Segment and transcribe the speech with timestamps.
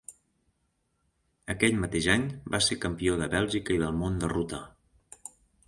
[1.55, 2.25] Aquell mateix any,
[2.57, 4.65] va ser campió de Bèlgica i del Món de ruta.